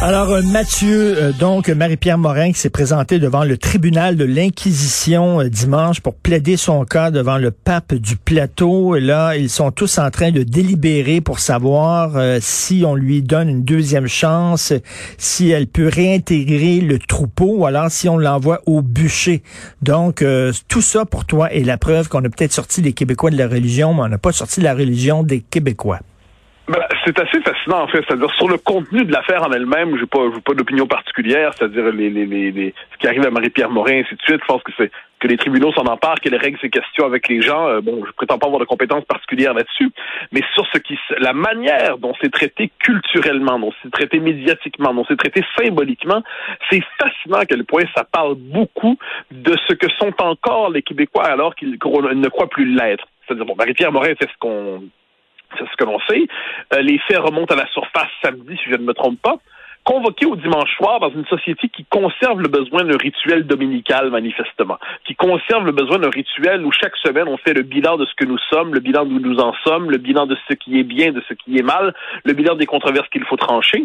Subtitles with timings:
[0.00, 5.40] Alors, euh, Mathieu, euh, donc Marie-Pierre Morin qui s'est présentée devant le tribunal de l'Inquisition
[5.40, 8.94] euh, dimanche pour plaider son cas devant le pape du plateau.
[8.94, 13.48] Et là, ils sont tous en train de délibérer pour savoir si on lui donne
[13.48, 14.72] une deuxième chance,
[15.16, 19.42] si elle peut réintégrer le troupeau ou alors si on l'envoie au bûcher.
[19.82, 20.24] Donc,
[20.68, 23.48] tout ça pour toi est la preuve qu'on a peut-être sorti les Québécois de la
[23.48, 25.98] religion, mais on n'a pas sorti la religion des Québécois.
[27.08, 30.18] C'est assez fascinant en fait, c'est-à-dire sur le contenu de l'affaire en elle-même, j'ai pas,
[30.44, 34.20] pas d'opinion particulière, c'est-à-dire les, les, les, ce qui arrive à Marie-Pierre Morin, ainsi de
[34.20, 34.40] suite.
[34.42, 37.40] Je pense que c'est que les tribunaux s'en emparent, qu'elle règle ces questions avec les
[37.40, 37.66] gens.
[37.66, 39.90] Euh, bon, je prétends pas avoir de compétences particulières là-dessus,
[40.32, 45.06] mais sur ce qui, la manière dont c'est traité culturellement, dont c'est traité médiatiquement, dont
[45.08, 46.22] c'est traité symboliquement,
[46.70, 48.98] c'est fascinant à quel point ça parle beaucoup
[49.30, 53.08] de ce que sont encore les Québécois alors qu'ils ne croient plus l'être.
[53.26, 54.82] C'est-à-dire, bon, Marie-Pierre Morin c'est ce qu'on
[55.56, 56.26] c'est ce que l'on sait.
[56.74, 59.38] Euh, les faits remontent à la surface samedi, si je ne me trompe pas
[59.84, 64.78] convoqué au dimanche soir dans une société qui conserve le besoin d'un rituel dominical, manifestement,
[65.04, 68.14] qui conserve le besoin d'un rituel où chaque semaine on fait le bilan de ce
[68.14, 70.84] que nous sommes, le bilan d'où nous en sommes, le bilan de ce qui est
[70.84, 73.84] bien, de ce qui est mal, le bilan des controverses qu'il faut trancher.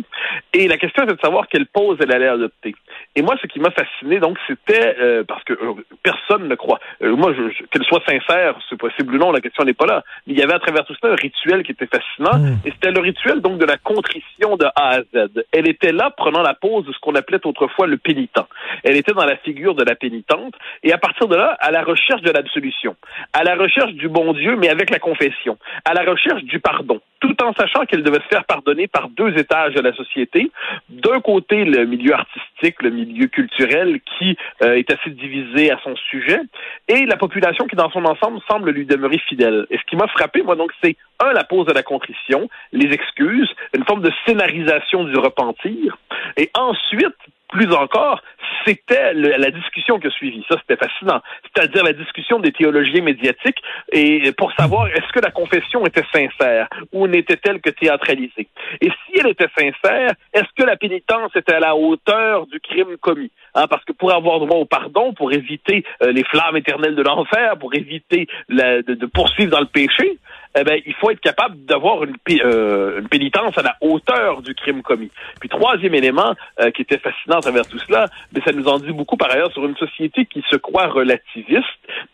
[0.53, 2.75] Et la question est de savoir quelle pause elle allait adopter.
[3.16, 6.80] Et moi, ce qui m'a fasciné, donc, c'était euh, parce que euh, personne ne croit.
[7.02, 10.03] Euh, moi, je, qu'elle soit sincère, c'est possible ou non, la question n'est pas là.
[10.25, 12.58] Mais il y avait à travers tout cela un rituel qui était fascinant, mmh.
[12.66, 15.44] et c'était le rituel donc de la contrition de A à Z.
[15.52, 18.39] Elle était là prenant la pose de ce qu'on appelait autrefois le pénitent.
[18.84, 21.84] Elle était dans la figure de la pénitente et à partir de là, à la
[21.84, 22.95] recherche de l'absolution,
[23.34, 27.02] à la recherche du bon Dieu, mais avec la confession, à la recherche du pardon,
[27.20, 30.52] tout en sachant qu'elle devait se faire pardonner par deux étages de la société.
[30.89, 35.95] D'un côté, le milieu artistique, le milieu culturel qui euh, est assez divisé à son
[35.95, 36.39] sujet,
[36.88, 39.66] et la population qui, dans son ensemble, semble lui demeurer fidèle.
[39.70, 42.94] Et ce qui m'a frappé, moi, donc, c'est un, la pose de la contrition, les
[42.94, 45.97] excuses, une forme de scénarisation du repentir,
[46.38, 47.15] et ensuite,
[47.54, 48.21] plus encore,
[48.65, 50.43] c'était la discussion qui a suivi.
[50.49, 51.21] Ça, c'était fascinant.
[51.43, 53.61] C'est-à-dire la discussion des théologiens médiatiques
[53.92, 58.48] et pour savoir est-ce que la confession était sincère ou n'était-elle que théâtralisée.
[58.82, 62.98] Et si elle était sincère, est-ce que la pénitence était à la hauteur du crime
[62.98, 63.32] commis?
[63.55, 67.04] Hein, parce que pour avoir droit au pardon, pour éviter euh, les flammes éternelles de
[67.04, 70.17] l'enfer, pour éviter de, poursuivre dans le péché,
[70.55, 74.53] eh ben, il faut être capable d'avoir une, euh, une, pénitence à la hauteur du
[74.53, 75.09] crime commis.
[75.39, 78.77] Puis troisième élément euh, qui était fascinant à travers tout cela, mais ça nous en
[78.77, 81.63] dit beaucoup par ailleurs sur une société qui se croit relativiste.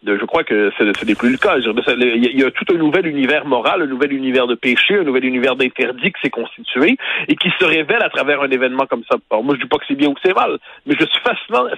[0.06, 1.58] je crois que ce n'est plus le cas.
[1.58, 5.26] Il y a tout un nouvel univers moral, un nouvel univers de péché, un nouvel
[5.26, 6.98] univers d'interdit qui s'est constitué
[7.28, 9.18] et qui se révèle à travers un événement comme ça.
[9.32, 11.22] Alors moi, je dis pas que c'est bien ou que c'est mal, mais je suis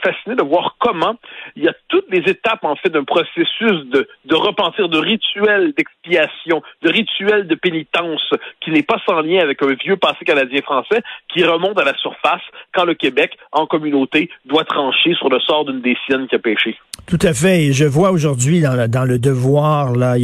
[0.04, 1.16] fasciné de voir comment
[1.56, 5.74] il y a toutes les étapes en fait d'un processus de, de repentir, de rituel
[5.76, 6.51] d'expiation
[6.82, 11.02] de rituels de pénitence qui n'est pas sans lien avec un vieux passé canadien-français
[11.34, 12.42] qui remonte à la surface
[12.74, 16.40] quand le Québec, en communauté, doit trancher sur le sort d'une des siennes qui a
[16.40, 16.78] péché.
[17.08, 17.66] Tout à fait.
[17.66, 20.24] Et je vois aujourd'hui dans, le devoir, là, il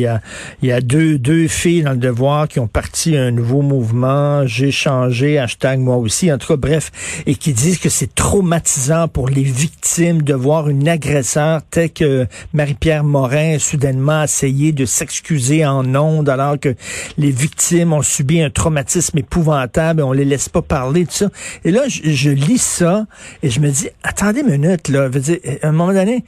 [0.61, 4.45] y a, deux, filles dans le devoir qui ont parti un nouveau mouvement.
[4.45, 6.31] J'ai changé, hashtag moi aussi.
[6.31, 10.87] En tout bref, et qui disent que c'est traumatisant pour les victimes de voir une
[10.87, 16.75] agresseur tel que Marie-Pierre Morin soudainement essayer de s'excuser en nom alors que
[17.17, 21.29] les victimes ont subi un traumatisme épouvantable et on les laisse pas parler de ça.
[21.63, 23.05] Et là, je, lis ça
[23.43, 25.07] et je me dis, attendez une minute, là.
[25.07, 26.23] Veux dire, à un moment donné,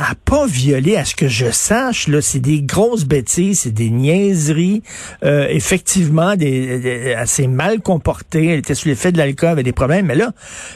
[0.00, 3.90] a pas violé, à ce que je sache, là, c'est des grosses bêtises, c'est des
[3.90, 4.82] niaiseries,
[5.24, 8.46] euh, effectivement, des, assez mal comportées.
[8.46, 10.06] Elle était sous l'effet de l'alcool, avec des problèmes.
[10.06, 10.32] Mais là,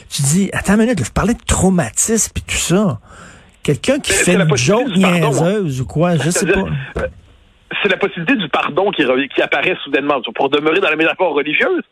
[0.09, 2.99] tu dis, attends une minute, vous parlez de traumatisme et tout ça.
[3.63, 5.19] Quelqu'un qui fait une joke hein.
[5.19, 6.65] niaiseuse ou quoi, je sais pas.
[7.81, 9.03] C'est la possibilité du pardon qui,
[9.33, 10.21] qui apparaît soudainement.
[10.35, 11.83] Pour demeurer dans la métaphore religieuse,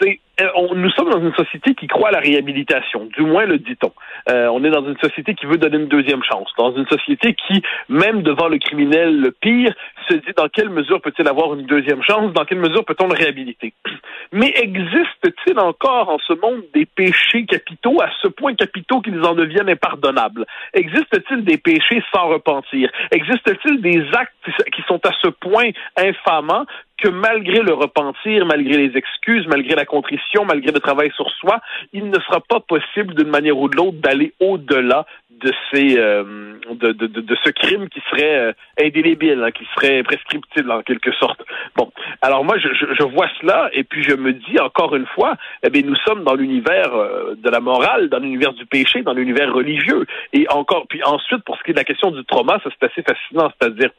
[0.00, 3.58] c'est euh, nous sommes dans une société qui croit à la réhabilitation, du moins le
[3.58, 3.92] dit-on.
[4.28, 7.34] Euh, on est dans une société qui veut donner une deuxième chance, dans une société
[7.34, 9.72] qui, même devant le criminel le pire,
[10.08, 13.14] se dit dans quelle mesure peut-il avoir une deuxième chance, dans quelle mesure peut-on le
[13.14, 13.72] réhabiliter.
[14.32, 19.34] Mais existe-t-il encore en ce monde des péchés capitaux, à ce point capitaux qu'ils en
[19.34, 20.46] deviennent impardonnables?
[20.74, 22.90] Existe-t-il des péchés sans repentir?
[23.10, 24.34] Existe-t-il des actes
[24.72, 26.66] qui sont à ce point infamants
[27.00, 31.60] que malgré le repentir, malgré les excuses, malgré la contrition, malgré le travail sur soi,
[31.92, 36.54] il ne sera pas possible d'une manière ou de l'autre d'aller au-delà de ces euh,
[36.70, 41.12] de, de, de, ce crime qui serait euh, indélébile, hein, qui serait prescriptible en quelque
[41.12, 41.42] sorte.
[41.76, 41.90] Bon,
[42.20, 45.70] alors moi je, je, vois cela et puis je me dis encore une fois, eh
[45.70, 49.52] bien nous sommes dans l'univers euh, de la morale, dans l'univers du péché, dans l'univers
[49.52, 52.70] religieux et encore puis ensuite pour ce qui est de la question du trauma, ça
[52.78, 53.90] c'est assez fascinant, c'est-à-dire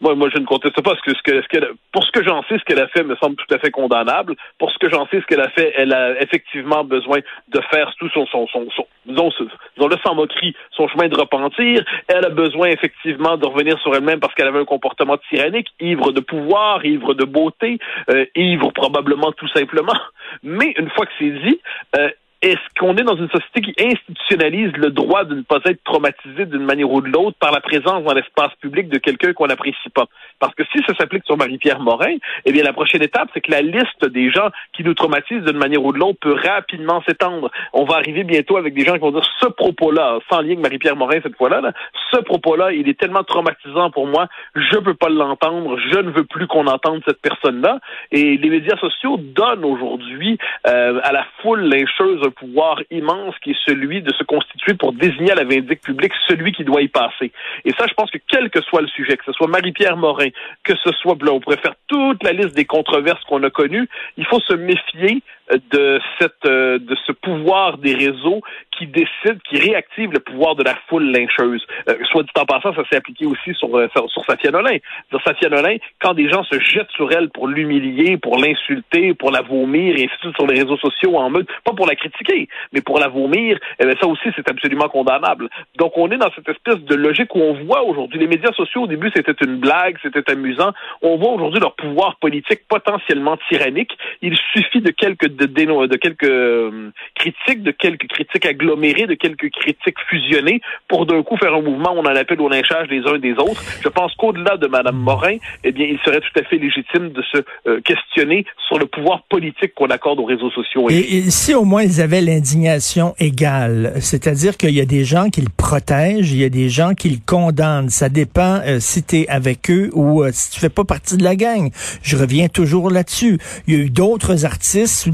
[0.00, 2.24] moi moi je ne conteste pas ce que ce que, ce qu'elle pour ce que
[2.24, 4.34] j'en sais, ce qu'elle a fait me semble tout à fait condamnable.
[4.58, 7.18] Pour ce que j'en sais, ce qu'elle a fait, elle a effectivement besoin
[7.48, 9.30] de faire tout son son son, son disons,
[9.76, 11.84] disons le sans moquerie son chemin de repentir.
[12.08, 16.12] Elle a besoin effectivement de revenir sur elle-même parce qu'elle avait un comportement tyrannique, ivre
[16.12, 17.78] de pouvoir, ivre de beauté,
[18.10, 19.98] euh, ivre probablement tout simplement.
[20.42, 21.60] Mais une fois que c'est dit,
[21.98, 22.10] euh,
[22.46, 26.46] est-ce qu'on est dans une société qui institutionnalise le droit de ne pas être traumatisé
[26.46, 29.88] d'une manière ou de l'autre par la présence dans l'espace public de quelqu'un qu'on n'apprécie
[29.92, 30.04] pas?
[30.38, 32.14] Parce que si ça s'applique sur Marie-Pierre Morin,
[32.44, 35.56] eh bien, la prochaine étape, c'est que la liste des gens qui nous traumatisent d'une
[35.56, 37.50] manière ou de l'autre peut rapidement s'étendre.
[37.72, 40.60] On va arriver bientôt avec des gens qui vont dire ce propos-là, sans lien avec
[40.60, 41.72] Marie-Pierre Morin cette fois-là,
[42.12, 46.24] ce propos-là, il est tellement traumatisant pour moi, je peux pas l'entendre, je ne veux
[46.24, 47.80] plus qu'on entende cette personne-là.
[48.12, 53.64] Et les médias sociaux donnent aujourd'hui euh, à la foule lyncheuse pouvoir immense qui est
[53.64, 57.32] celui de se constituer pour désigner à la vindicte publique celui qui doit y passer.
[57.64, 60.28] Et ça, je pense que quel que soit le sujet, que ce soit Marie-Pierre Morin,
[60.62, 63.88] que ce soit, là, on pourrait faire toute la liste des controverses qu'on a connues,
[64.16, 68.42] il faut se méfier de cette euh, de ce pouvoir des réseaux
[68.76, 71.64] qui décide, qui réactive le pouvoir de la foule lyncheuse.
[71.88, 74.78] Euh, soit dit en passant, ça s'est appliqué aussi sur, euh, sur Safia Nolin.
[75.10, 79.30] Sur Safia Nolin, quand des gens se jettent sur elle pour l'humilier, pour l'insulter, pour
[79.30, 81.94] la vomir, et ainsi de suite sur les réseaux sociaux en mode, pas pour la
[81.94, 85.48] critiquer, mais pour la vomir, eh bien, ça aussi, c'est absolument condamnable.
[85.78, 88.82] Donc, on est dans cette espèce de logique où on voit aujourd'hui, les médias sociaux,
[88.82, 90.72] au début, c'était une blague, c'était amusant.
[91.02, 93.96] On voit aujourd'hui leur pouvoir politique potentiellement tyrannique.
[94.22, 99.50] Il suffit de quelques de, de, quelques euh, critiques, de quelques critiques agglomérées, de quelques
[99.50, 103.00] critiques fusionnées pour d'un coup faire un mouvement où on en appelle au lynchage des
[103.06, 103.62] uns des autres.
[103.82, 107.22] Je pense qu'au-delà de Mme Morin, eh bien, il serait tout à fait légitime de
[107.22, 107.38] se
[107.68, 110.88] euh, questionner sur le pouvoir politique qu'on accorde aux réseaux sociaux.
[110.90, 115.30] Et, et, si au moins ils avaient l'indignation égale, c'est-à-dire qu'il y a des gens
[115.30, 117.90] qui le protègent, il y a des gens qui le condamnent.
[117.90, 121.24] Ça dépend euh, si tu es avec eux ou si tu fais pas partie de
[121.24, 121.70] la gang.
[122.02, 123.38] Je reviens toujours là-dessus.
[123.66, 125.06] Il y a eu d'autres artistes,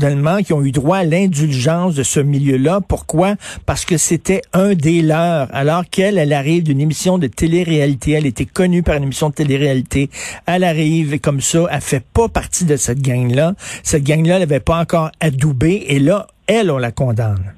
[0.44, 2.80] qui ont eu droit à l'indulgence de ce milieu-là.
[2.86, 3.36] Pourquoi?
[3.66, 5.48] Parce que c'était un des leurs.
[5.54, 9.34] Alors qu'elle, elle arrive d'une émission de télé-réalité, elle était connue par une émission de
[9.34, 10.10] télé-réalité,
[10.46, 13.54] elle arrive comme ça, elle fait pas partie de cette gang-là.
[13.82, 17.52] Cette gang-là, elle n'avait pas encore adoubé, et là, elle, on la condamne.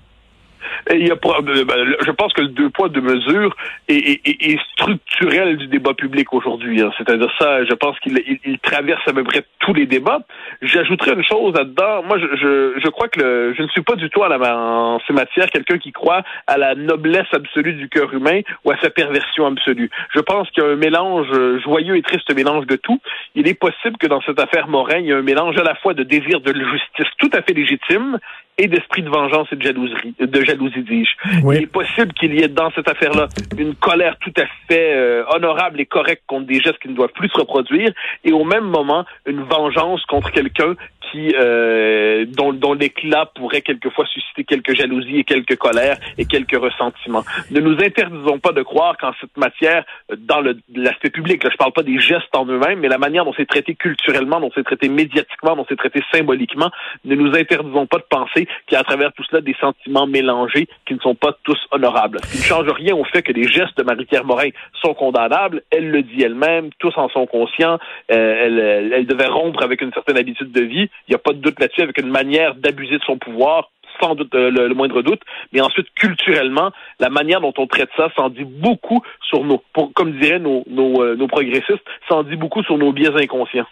[0.92, 3.56] Il y a, euh, je pense que le deux poids, deux mesures
[3.88, 6.82] est, structurel du débat public aujourd'hui.
[6.82, 6.90] Hein.
[6.98, 10.20] C'est-à-dire ça, je pense qu'il il, traverse à peu près tous les débats.
[10.62, 12.02] J'ajouterais une chose là-dedans.
[12.02, 15.12] Moi, je, je, crois que je ne suis pas du tout à la, en ces
[15.12, 19.46] matières quelqu'un qui croit à la noblesse absolue du cœur humain ou à sa perversion
[19.46, 19.90] absolue.
[20.14, 21.28] Je pense qu'il y a un mélange
[21.62, 23.00] joyeux et triste mélange de tout.
[23.34, 25.74] Il est possible que dans cette affaire Morin, il y a un mélange à la
[25.76, 28.18] fois de désir de justice tout à fait légitime
[28.58, 31.10] et d'esprit de vengeance et de jalousie, de jalousie dis-je.
[31.52, 33.28] Il est possible qu'il y ait dans cette affaire-là
[33.58, 37.12] une colère tout à fait euh, honorable et correcte contre des gestes qui ne doivent
[37.14, 37.92] plus se reproduire,
[38.24, 40.74] et au même moment une vengeance contre quelqu'un
[41.10, 46.56] qui euh, dont, dont l'éclat pourrait quelquefois susciter quelques jalousies et quelques colères et quelques
[46.56, 47.24] ressentiments.
[47.50, 49.84] Ne nous interdisons pas de croire qu'en cette matière,
[50.16, 50.42] dans
[50.74, 53.46] l'aspect public, là, je parle pas des gestes en eux-mêmes, mais la manière dont c'est
[53.46, 56.70] traité culturellement, dont c'est traité médiatiquement, dont c'est traité symboliquement,
[57.04, 60.06] ne nous interdisons pas de penser qu'il y a à travers tout cela des sentiments
[60.06, 62.18] mélangés qui ne sont pas tous honorables.
[62.24, 64.50] Ce qui ne change rien au fait que les gestes de Marie-Pierre Morin
[64.82, 65.62] sont condamnables.
[65.70, 67.78] Elle le dit elle-même, tous en sont conscients.
[68.10, 70.88] Euh, elle, elle devait rompre avec une certaine habitude de vie.
[71.08, 74.14] Il n'y a pas de doute là-dessus, avec une manière d'abuser de son pouvoir sans
[74.14, 78.28] doute euh, le, moindre doute, mais ensuite culturellement, la manière dont on traite ça s'en
[78.28, 79.62] dit beaucoup sur nos,
[79.94, 83.66] comme diraient nos, euh, nos progressistes, s'en dit beaucoup sur nos biais inconscients.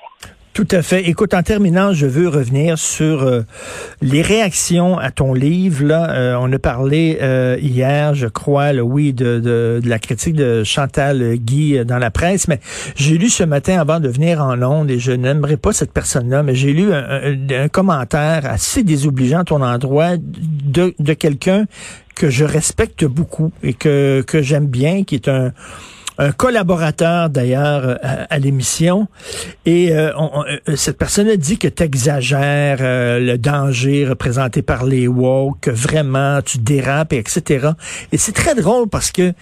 [0.55, 1.09] Tout à fait.
[1.09, 3.41] Écoute, en terminant, je veux revenir sur euh,
[4.03, 5.87] les réactions à ton livre.
[5.91, 11.37] Euh, on a parlé euh, hier, je crois, là, oui, de, la critique de Chantal
[11.37, 12.61] Guy dans la presse, mais
[12.97, 16.43] j'ai lu ce matin avant de venir en Londres, et je n'aimerais pas cette personne-là,
[16.43, 21.65] mais j'ai lu un, un, commentaire assez désobligeant à ton endroit de, de quelqu'un
[22.15, 25.53] que je respecte beaucoup et que, que j'aime bien, qui est un
[26.19, 29.09] un collaborateur d'ailleurs euh, à, l'émission
[29.67, 30.13] et euh,
[30.69, 35.71] euh, cette personne a dit que tu exagères le danger représenté par les woke, que
[35.71, 37.71] vraiment tu dérapes, etc.
[38.13, 39.33] Et c'est très drôle parce que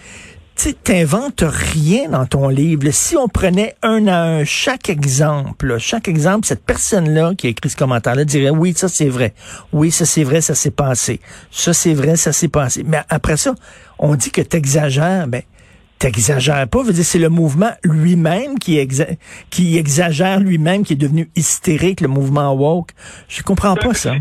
[0.55, 2.87] tu t'inventes rien dans ton livre.
[2.91, 7.69] Si on prenait un à un chaque exemple, chaque exemple, cette personne-là qui a écrit
[7.69, 9.33] ce commentaire-là dirait oui, ça c'est vrai.
[9.71, 11.19] Oui, ça c'est vrai, ça s'est passé.
[11.51, 12.83] Ça c'est vrai, ça s'est passé.
[12.85, 13.55] Mais après ça,
[13.97, 15.41] on dit que t'exagères, ben
[16.01, 16.83] t'exagères pas.
[16.83, 18.77] Veux dire, c'est le mouvement lui-même qui,
[19.77, 22.89] exagère lui-même, qui est devenu hystérique, le mouvement woke.
[23.29, 24.13] Je comprends pas ça.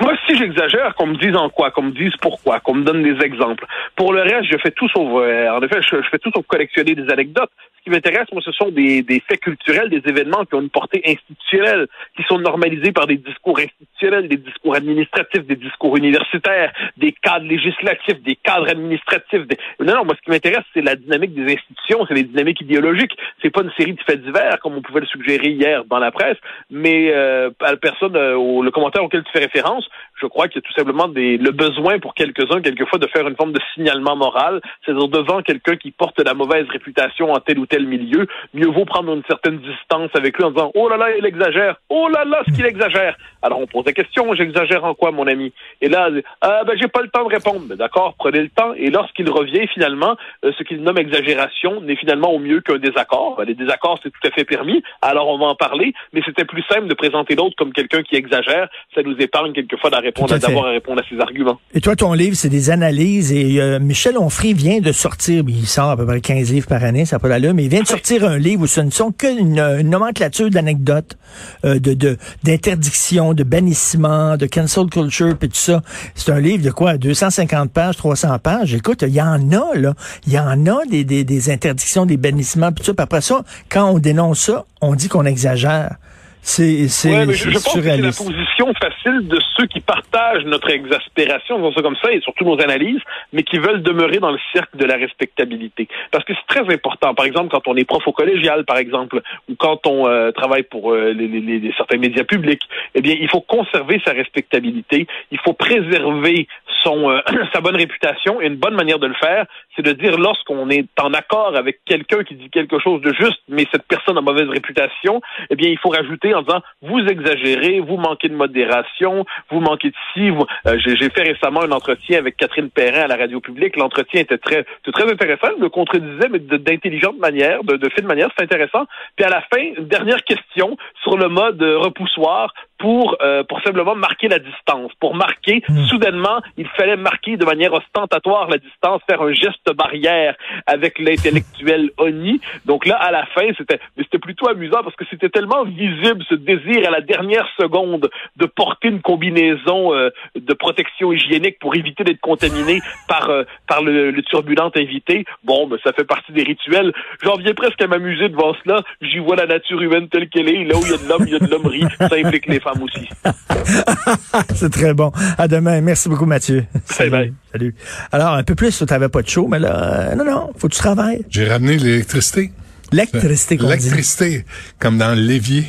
[0.00, 3.02] Moi, si j'exagère, qu'on me dise en quoi, qu'on me dise pourquoi, qu'on me donne
[3.02, 3.66] des exemples.
[3.96, 6.46] Pour le reste, je fais tout sauf, euh, en effet, je, je, fais tout sauf
[6.46, 7.50] collectionner des anecdotes.
[7.80, 10.68] Ce qui m'intéresse, moi, ce sont des, des, faits culturels, des événements qui ont une
[10.68, 16.74] portée institutionnelle, qui sont normalisés par des discours institutionnels, des discours administratifs, des discours universitaires,
[16.98, 19.46] des cadres législatifs, des cadres administratifs.
[19.80, 23.16] Non, non, moi, ce qui m'intéresse, c'est la dynamique des institutions, c'est les dynamiques idéologiques.
[23.40, 26.10] C'est pas une série de faits divers, comme on pouvait le suggérer hier dans la
[26.10, 26.36] presse,
[26.70, 29.88] mais euh, la personne, euh, le commentaire auquel tu fais référence,
[30.20, 33.26] je crois qu'il y a tout simplement des, le besoin pour quelques-uns, quelquefois, de faire
[33.26, 37.58] une forme de signalement moral, c'est-à-dire devant quelqu'un qui porte la mauvaise réputation en tel
[37.58, 40.96] ou tel milieu, mieux vaut prendre une certaine distance avec lui en disant oh là
[40.96, 43.16] là il exagère, oh là là ce qu'il exagère.
[43.42, 45.52] Alors on pose la question j'exagère en quoi mon ami?
[45.80, 46.10] Et là
[46.42, 47.60] ah ben j'ai pas le temps de répondre.
[47.66, 51.96] Ben, d'accord prenez le temps et lorsqu'il revient finalement euh, ce qu'il nomme exagération n'est
[51.96, 53.36] finalement au mieux qu'un désaccord.
[53.38, 54.82] Ben, les désaccords c'est tout à fait permis.
[55.00, 58.16] Alors on va en parler, mais c'était plus simple de présenter l'autre comme quelqu'un qui
[58.16, 58.68] exagère.
[58.94, 61.60] Ça nous épargne quelquefois d'avoir à répondre à ses arguments.
[61.74, 63.32] Et toi, ton livre, c'est des analyses.
[63.32, 66.82] Et euh, Michel Onfray vient de sortir, il sort à peu près 15 livres par
[66.82, 68.88] année, ça n'a pas d'allure, mais il vient de sortir un livre où ce ne
[68.88, 71.18] sont qu'une une nomenclature d'anecdotes,
[71.66, 75.82] euh, de d'interdiction, de, bannissement, de cancel culture, puis tout ça.
[76.14, 76.96] C'est un livre de quoi?
[76.96, 78.72] 250 pages, 300 pages?
[78.72, 79.92] Écoute, il y en a, là.
[80.26, 82.94] Il y en a des, des, des interdictions, des bannissements, puis tout ça.
[82.94, 85.96] Puis après ça, quand on dénonce ça, on dit qu'on exagère.
[86.42, 90.70] C'est c'est ouais, je, pense que c'est la position facile de ceux qui partagent notre
[90.70, 93.00] exaspération, disons ça comme ça, et surtout nos analyses,
[93.32, 95.86] mais qui veulent demeurer dans le cercle de la respectabilité.
[96.10, 97.14] Parce que c'est très important.
[97.14, 99.20] Par exemple, quand on est prof au collégial, par exemple,
[99.50, 102.62] ou quand on euh, travaille pour euh, les, les, les, certains médias publics,
[102.94, 105.06] eh bien, il faut conserver sa respectabilité.
[105.30, 106.48] Il faut préserver
[106.82, 107.20] son euh,
[107.52, 108.40] sa bonne réputation.
[108.40, 111.80] Et une bonne manière de le faire, c'est de dire lorsqu'on est en accord avec
[111.84, 115.20] quelqu'un qui dit quelque chose de juste, mais cette personne a mauvaise réputation,
[115.50, 119.90] eh bien, il faut rajouter en disant vous exagérez, vous manquez de modération, vous manquez
[119.90, 120.30] de ci.
[120.66, 123.76] Euh, j'ai fait récemment un entretien avec Catherine Perrin à la radio publique.
[123.76, 125.48] L'entretien était très, très intéressant.
[125.54, 128.30] Elle me contredisait, mais d'intelligente manière, de, de fine manière.
[128.36, 128.86] C'est intéressant.
[129.16, 133.94] Puis à la fin, une dernière question sur le mode repoussoir pour euh, pour simplement
[133.94, 135.84] marquer la distance, pour marquer hmm.
[135.84, 140.34] soudainement, il fallait marquer de manière ostentatoire la distance, faire un geste barrière
[140.66, 142.40] avec l'intellectuel Oni.
[142.64, 146.34] Donc là, à la fin, c'était c'était plutôt amusant parce que c'était tellement visible ce
[146.34, 152.04] désir à la dernière seconde de porter une combinaison euh, de protection hygiénique pour éviter
[152.04, 155.24] d'être contaminé par euh, par le, le, turbulent invité.
[155.44, 156.92] Bon, ben, ça fait partie des rituels.
[157.22, 158.82] J'en viens presque à m'amuser devant cela.
[159.00, 160.64] J'y vois la nature humaine telle qu'elle est.
[160.64, 161.84] Là où il y a de l'homme, il y a de l'hommerie.
[161.98, 163.08] Ça implique les femmes aussi.
[164.54, 165.12] C'est très bon.
[165.38, 165.80] À demain.
[165.80, 166.64] Merci beaucoup, Mathieu.
[166.84, 167.34] Salut.
[167.52, 167.74] Salut.
[168.12, 170.68] Alors, un peu plus, tu n'avais pas de show, mais là, euh, non, non, faut
[170.68, 171.24] que tu travailles.
[171.28, 172.50] J'ai ramené l'électricité.
[172.92, 174.44] L'électricité, L'électricité,
[174.78, 175.66] comme dans le l'évier.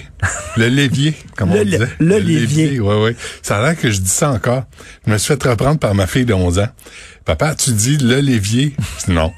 [0.58, 1.80] Le l'évier, comme on disait.
[2.00, 2.80] Le, l'évier.
[2.80, 3.16] Oui, oui.
[3.42, 4.64] Ça a l'air que je dis ça encore.
[5.06, 6.70] Je me suis fait reprendre par ma fille de 11 ans.
[7.26, 8.76] Papa, tu dis le l'évier?
[9.08, 9.32] non.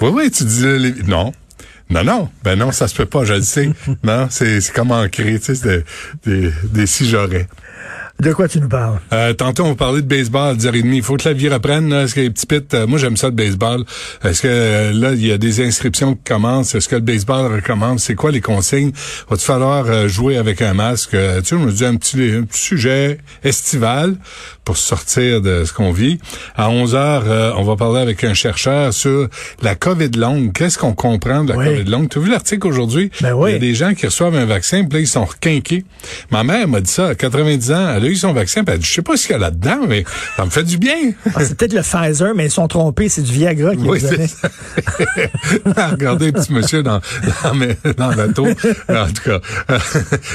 [0.00, 1.02] Oui, oui, tu dis le l'évier.
[1.04, 1.32] Non.
[1.90, 3.68] Non, non, ben non, ça se peut pas, je le sais.
[4.04, 5.84] non, c'est comme ancré, tu sais, c'est
[6.24, 7.48] des, des si j'aurais.
[8.20, 9.00] De quoi tu nous parles?
[9.14, 10.94] Euh, tantôt, on parlait de baseball à 10h30.
[10.94, 11.90] Il faut que la vie reprenne.
[11.90, 13.84] Est-ce que les petits pits, euh, moi j'aime ça le baseball.
[14.22, 16.74] Est-ce que euh, là, il y a des inscriptions qui commencent?
[16.74, 18.04] Est-ce que le baseball recommence?
[18.04, 18.92] C'est quoi les consignes?
[19.30, 21.12] Va-t-il falloir jouer avec un masque?
[21.12, 24.16] tu sais, on nous dit un un petit sujet estival
[24.70, 26.20] pour sortir de ce qu'on vit.
[26.56, 29.26] À 11h, on va parler avec un chercheur sur
[29.62, 30.52] la COVID longue.
[30.52, 32.08] Qu'est-ce qu'on comprend de la COVID longue?
[32.08, 33.10] Tu as vu l'article aujourd'hui?
[33.20, 33.50] Ben oui.
[33.50, 35.84] Il y a des gens qui reçoivent un vaccin, puis là, ils sont requinqués.
[36.30, 38.80] Ma mère m'a dit ça, à 90 ans, elle a eu son vaccin, puis elle
[38.80, 40.04] dit, je sais pas ce qu'il y a là-dedans, mais
[40.36, 41.14] ça me fait du bien.
[41.34, 43.98] Ah, c'est peut-être le Pfizer, mais ils sont trompés, c'est du Viagra qui oui,
[45.90, 47.00] Regardez petit monsieur dans,
[47.42, 48.46] dans, dans l'auto.
[48.88, 49.40] En tout cas.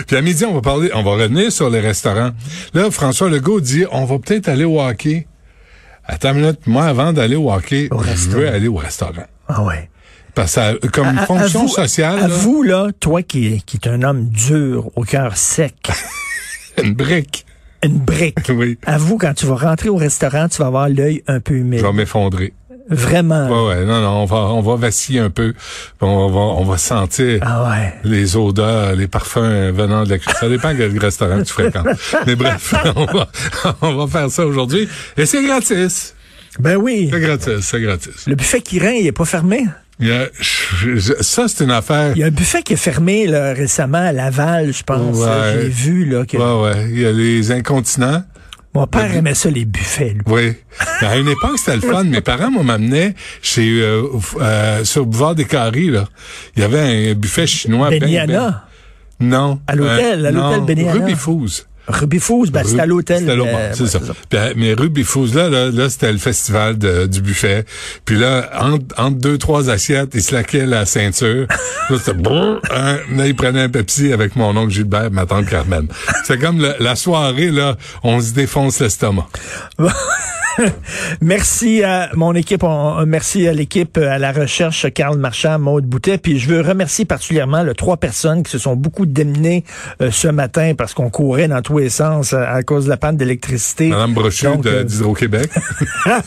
[0.08, 2.32] puis à midi, on va parler, on va revenir sur les restaurants.
[2.74, 5.28] Là, François Legault dit, on va peut-être aller au hockey.
[6.04, 9.26] Attends une minute, moi, avant d'aller au hockey, je veux aller au restaurant.
[9.48, 9.90] Ah ouais.
[10.34, 12.20] Parce que comme fonction sociale.
[12.20, 15.76] À vous, là, toi qui, qui es un homme dur, au cœur sec.
[16.84, 17.46] une brique.
[17.84, 18.38] Une brique.
[18.50, 18.78] oui.
[18.86, 21.80] À vous, quand tu vas rentrer au restaurant, tu vas avoir l'œil un peu humide.
[21.80, 22.54] Je vais m'effondrer.
[22.88, 23.48] Vraiment.
[23.48, 25.54] Ouais, ouais, non, non, on va, on va vaciller un peu.
[26.02, 27.94] On va, on va sentir ah ouais.
[28.04, 30.40] les odeurs, les parfums venant de la cuisine.
[30.40, 31.88] Ça dépend quel restaurant tu fréquentes.
[32.28, 33.30] Mais bref, on va,
[33.82, 34.88] on va faire ça aujourd'hui.
[35.18, 36.14] Et c'est gratis.
[36.60, 37.10] Ben oui.
[37.12, 38.28] C'est gratis, c'est gratis.
[38.28, 39.66] Le buffet Kirin, il est pas fermé?
[40.00, 40.28] Il y a,
[41.22, 42.12] ça, c'est une affaire.
[42.16, 45.18] Il y a un buffet qui est fermé là, récemment à Laval, je pense.
[45.18, 45.54] Ouais.
[45.54, 46.38] J'ai vu là que.
[46.38, 46.88] Ouais, ouais.
[46.90, 48.24] Il y a les incontinents.
[48.76, 50.14] Mon père aimait ça, les buffets.
[50.14, 50.22] Lui.
[50.28, 50.54] Oui.
[51.00, 52.04] À une époque, c'était le fun.
[52.04, 54.04] Mes parents m'amenaient chez euh,
[54.42, 56.06] euh, sur le boulevard des Carrés, là.
[56.56, 57.90] Il y avait un buffet chinois.
[57.90, 58.62] Ben, Ben,
[59.22, 59.62] non.
[59.66, 61.16] À l'hôtel, euh, à l'hôtel Beniana.
[61.16, 61.64] Fools.
[61.88, 63.20] Ruby Fools, ben, c'était à l'hôtel.
[63.20, 64.00] C'était euh, c'est ouais, ça.
[64.00, 64.14] ça.
[64.30, 67.66] Puis, mais Ruby Fools, là, là, là c'était le festival de, du buffet.
[68.06, 71.48] Puis là, entre, entre deux, trois assiettes, il se laquait la ceinture.
[71.90, 72.60] là, c'était bon.
[72.72, 75.88] Hein, là, il prenait un Pepsi avec mon oncle Gilbert, ma tante Carmen.
[76.24, 79.28] C'est comme le, la soirée, là, on se défonce l'estomac.
[81.22, 86.18] merci à mon équipe, on, merci à l'équipe à la recherche, Carl Marchand, Maude Boutet.
[86.18, 89.64] Puis je veux remercier particulièrement les trois personnes qui se sont beaucoup démenées
[90.02, 92.98] euh, ce matin parce qu'on courait dans tous les sens à, à cause de la
[92.98, 93.90] panne d'électricité.
[93.90, 95.50] Madame Brochu euh, d'Hydro-Québec.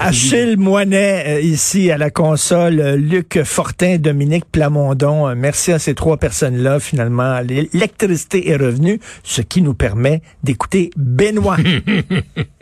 [0.00, 5.28] Achille Moinet, euh, ici à la console, Luc Fortin, Dominique Plamondon.
[5.28, 6.80] Euh, merci à ces trois personnes-là.
[6.80, 11.56] Finalement, l'électricité est revenue, ce qui nous permet d'écouter Benoît.